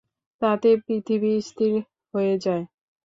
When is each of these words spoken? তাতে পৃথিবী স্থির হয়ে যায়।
তাতে 0.41 0.69
পৃথিবী 0.83 1.31
স্থির 1.41 1.73
হয়ে 2.13 2.35
যায়। 2.37 2.63